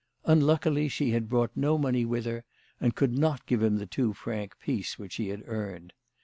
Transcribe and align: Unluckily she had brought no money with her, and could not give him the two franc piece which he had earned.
Unluckily 0.25 0.87
she 0.89 1.11
had 1.11 1.29
brought 1.29 1.51
no 1.55 1.77
money 1.77 2.05
with 2.05 2.25
her, 2.25 2.43
and 2.79 2.95
could 2.95 3.15
not 3.15 3.45
give 3.45 3.61
him 3.61 3.77
the 3.77 3.85
two 3.85 4.13
franc 4.13 4.57
piece 4.59 4.97
which 4.97 5.17
he 5.17 5.27
had 5.27 5.43
earned. 5.45 5.93